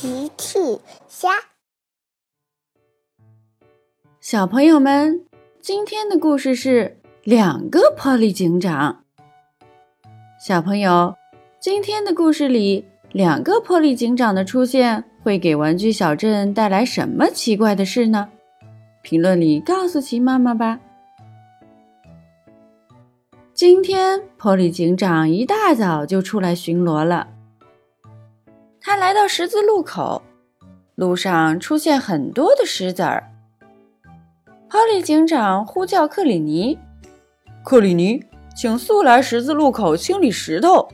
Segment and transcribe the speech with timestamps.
[0.00, 0.58] 奇趣
[1.08, 1.28] 虾，
[4.18, 5.26] 小朋友们，
[5.60, 9.04] 今天的故事是两个波利警长。
[10.42, 11.14] 小朋友，
[11.60, 18.30] 今天的故事里，两个波利警长的出现会给玩具小镇带来什么奇怪的事呢？
[19.02, 20.80] 评论里告诉奇妈妈吧。
[23.52, 27.28] 今天，波利警长一大早就出来巡逻了。
[28.90, 30.20] 他来到十字路口，
[30.96, 33.22] 路上出现很多的石子儿。
[34.68, 36.76] 波利警长呼叫克里尼
[37.64, 38.20] ：“克里尼，
[38.56, 40.88] 请速来十字路口清理石头。”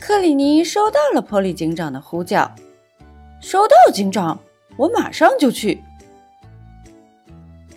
[0.00, 2.50] 克里尼收到了波利警长的呼叫
[3.42, 4.40] ：“收到，警长，
[4.78, 5.74] 我马上就去。”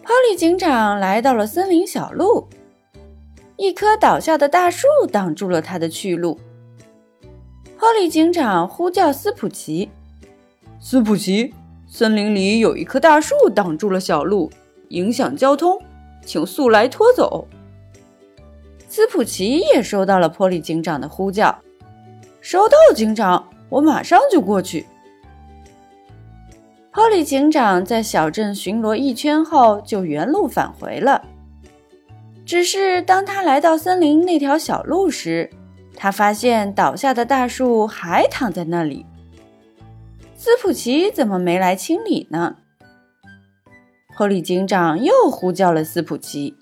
[0.03, 2.47] 波利警长来到了森林小路，
[3.57, 6.39] 一棵倒下的大树挡住了他的去路。
[7.77, 9.89] 波利警长呼叫斯普奇
[10.79, 11.53] ：“斯普奇，
[11.87, 14.49] 森林里有一棵大树挡住了小路，
[14.89, 15.79] 影响交通，
[16.25, 17.47] 请速来拖走。”
[18.87, 21.53] 斯普奇也收到了波利警长的呼叫
[22.39, 24.85] ：“收到，警长，我马上就过去。”
[26.93, 31.21] 波利警长在小镇巡逻一圈后，就原路返回了。
[32.45, 35.49] 只是当他来到森林那条小路时，
[35.95, 39.05] 他发现倒下的大树还躺在那里。
[40.37, 42.57] 斯普奇怎么没来清理呢？
[44.17, 46.55] 波利警长又呼叫了斯普奇：“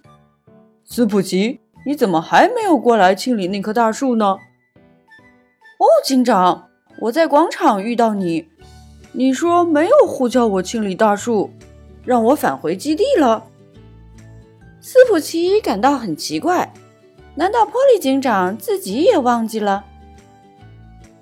[0.86, 4.38] 斯普奇，你怎么还没有过来清理那棵大树呢
[5.78, 8.48] ？”“哦，警长，我在广场遇到你。
[9.12, 11.52] 你说没有呼叫我清理大树，
[12.04, 13.44] 让我返回基地了。”
[14.82, 16.74] 斯普奇感到很奇怪。
[17.36, 19.84] 难道波利警长自己也忘记了？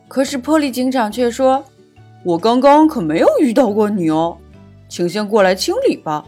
[0.08, 1.64] 可是波利警长却说
[2.26, 4.38] ：“我刚刚可没有遇到过你哦，
[4.90, 6.26] 请先过来清理吧。”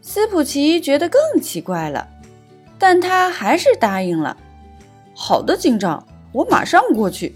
[0.00, 2.08] 斯普奇觉得更奇怪了，
[2.78, 4.36] 但他还是答应了。
[5.14, 7.34] “好的，警长，我马上过去。”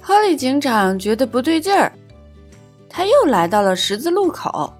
[0.00, 1.92] 波利警长觉得不对劲儿，
[2.88, 4.72] 他又来到了十字路口。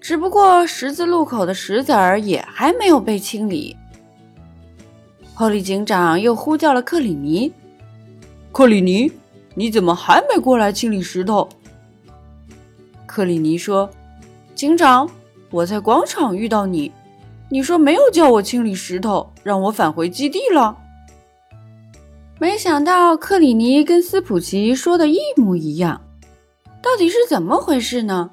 [0.00, 3.76] 只不过十字路口的石子儿也还没有被清理。
[5.36, 7.52] 波利警长又呼叫了克里尼
[8.52, 9.10] ：“克里尼，
[9.54, 11.48] 你怎么还没过来清理石头？”
[13.06, 13.88] 克里尼说
[14.54, 15.08] ：“警长，
[15.50, 16.92] 我在广场遇到你，
[17.48, 20.76] 你说没有叫我清理石头，让我返回基地了。”
[22.38, 26.00] 没想到克里尼跟斯普奇说的一模一样，
[26.82, 28.30] 到底是怎么回事呢？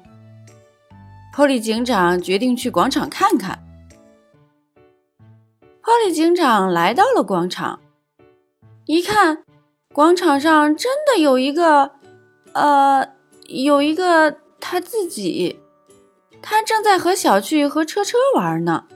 [1.38, 3.64] 波利警长决定去广场看看。
[5.80, 7.78] 波利警长来到了广场，
[8.86, 9.44] 一看，
[9.92, 11.92] 广场上真的有一个，
[12.54, 13.10] 呃，
[13.46, 15.60] 有一个他自己，
[16.42, 18.86] 他正在和小趣和车车玩呢。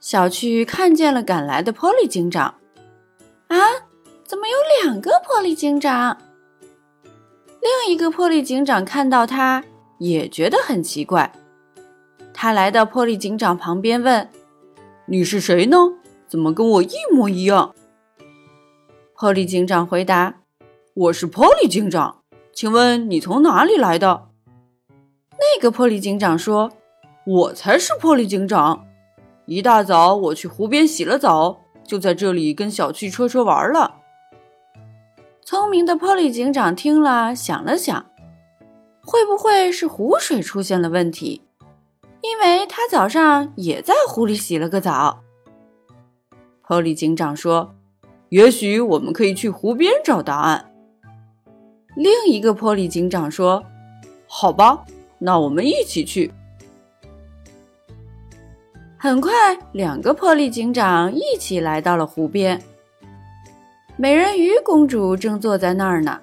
[0.00, 2.54] 小趣看见了赶来的波利警长，
[3.48, 3.58] 啊，
[4.24, 6.16] 怎么有两个波利警长？
[7.60, 9.62] 另一个波利警长看到他。
[9.98, 11.32] 也觉得很奇怪，
[12.34, 14.28] 他来到波利警长旁边问
[15.06, 15.76] ：“你是谁呢？
[16.28, 17.74] 怎么跟我一模一样？”
[19.18, 20.40] 波利警长回答
[20.94, 24.28] ：“我是波利警长，请问你从哪里来的？”
[25.38, 26.70] 那个波利警长说
[27.26, 28.86] ：“我才是波利警长，
[29.46, 33.96] 一大早我去湖边洗了澡，就在这里跟小汽车车玩了。”
[35.42, 38.04] 聪明的波利警长听了，想了想。
[39.06, 41.40] 会不会是湖水出现了问题？
[42.22, 45.22] 因为他早上也在湖里洗了个澡。
[46.66, 47.76] 波利警长说
[48.30, 50.72] ：“也许我们可以去湖边找答案。”
[51.94, 53.64] 另一个波利警长说
[54.26, 54.84] ：“好吧，
[55.20, 56.32] 那我们一起去。”
[58.98, 62.60] 很快，两个波利警长一起来到了湖边。
[63.96, 66.20] 美人鱼公主正坐在那儿呢。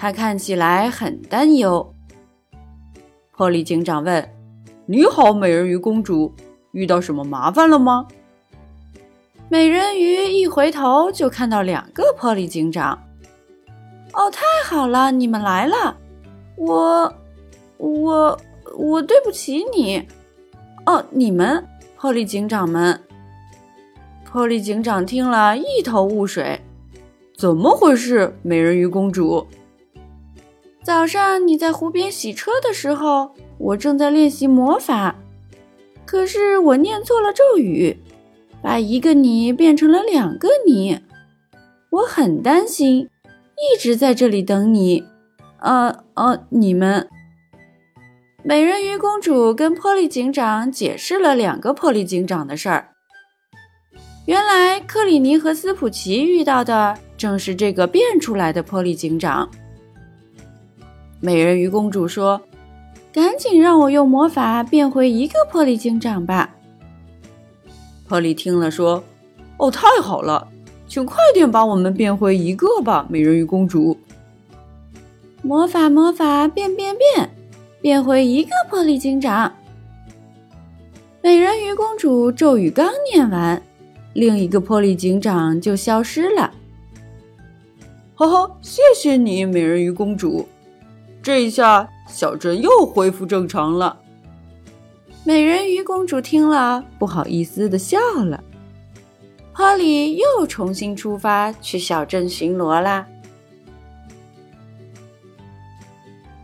[0.00, 1.94] 他看起来很担忧。
[3.36, 4.30] 波利警长问
[4.88, 6.32] ：“你好，美人鱼公主，
[6.72, 8.08] 遇到什么麻烦了吗？”
[9.50, 12.98] 美人鱼一回头就看到两个波利警长。
[14.14, 15.98] “哦，太好了，你们来了！
[16.56, 17.14] 我、
[17.76, 18.40] 我、
[18.78, 20.08] 我对不起你。
[20.86, 21.62] 哦，你们，
[22.00, 22.98] 波利警长们。”
[24.32, 26.62] 波利警长听了一头雾水
[27.36, 29.46] ：“怎么回事，美人鱼公主？”
[30.90, 35.14] 早上你在湖边洗车的时候，我正在练习魔法，
[36.04, 37.96] 可是我念错了咒语，
[38.60, 40.98] 把一个你变成了两个你。
[41.90, 43.08] 我很担心，
[43.54, 45.04] 一直在这里等你。
[45.60, 47.08] 呃呃，你们。
[48.42, 52.88] 美人鱼公主跟波利警长解释了两个波利警长的事儿。
[54.26, 59.48] 原来克里尼和斯普奇遇到的正是这个变出来的波利警长。
[61.20, 62.40] 美人鱼公主说
[63.12, 66.56] ：“赶紧让我用魔法变回一个波利警长吧。”
[68.08, 69.04] 波利听了说
[69.58, 70.48] ：“哦，太好了，
[70.88, 73.96] 请快点把我们变回一个吧，美人鱼公主。”
[75.42, 77.30] 魔法魔法变变变。
[77.82, 79.50] 变回一个玻璃警长，
[81.22, 83.62] 美人鱼公主咒语刚念完，
[84.12, 86.52] 另一个玻璃警长就消失了。
[88.14, 90.46] 哈哈，谢谢你，美人鱼公主，
[91.22, 94.00] 这一下小镇又恢复正常了。
[95.24, 98.42] 美人鱼公主听了，不好意思的笑了。
[99.52, 103.06] 哈利又重新出发去小镇巡逻啦。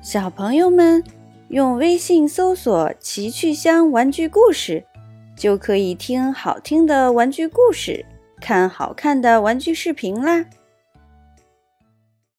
[0.02, 1.02] 小朋友们。
[1.48, 4.84] 用微信搜索“奇趣箱玩具故事”，
[5.38, 8.04] 就可以听好听的玩具故事，
[8.40, 10.44] 看好看的玩具视频啦。